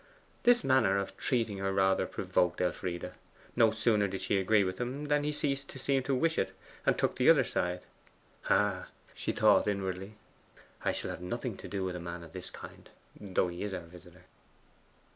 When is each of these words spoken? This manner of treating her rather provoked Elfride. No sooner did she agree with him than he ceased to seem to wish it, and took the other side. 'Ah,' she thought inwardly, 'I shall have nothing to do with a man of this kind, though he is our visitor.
This 0.41 0.63
manner 0.63 0.97
of 0.97 1.15
treating 1.15 1.59
her 1.59 1.71
rather 1.71 2.07
provoked 2.07 2.59
Elfride. 2.59 3.11
No 3.55 3.69
sooner 3.69 4.07
did 4.07 4.21
she 4.21 4.39
agree 4.39 4.63
with 4.63 4.79
him 4.79 5.05
than 5.05 5.23
he 5.23 5.31
ceased 5.31 5.69
to 5.69 5.77
seem 5.77 6.01
to 6.01 6.15
wish 6.15 6.39
it, 6.39 6.55
and 6.87 6.97
took 6.97 7.17
the 7.17 7.29
other 7.29 7.43
side. 7.43 7.81
'Ah,' 8.49 8.87
she 9.13 9.31
thought 9.31 9.67
inwardly, 9.67 10.15
'I 10.83 10.91
shall 10.93 11.11
have 11.11 11.21
nothing 11.21 11.55
to 11.57 11.67
do 11.67 11.83
with 11.83 11.95
a 11.95 11.99
man 11.99 12.23
of 12.23 12.31
this 12.33 12.49
kind, 12.49 12.89
though 13.15 13.49
he 13.49 13.61
is 13.61 13.75
our 13.75 13.81
visitor. 13.85 14.23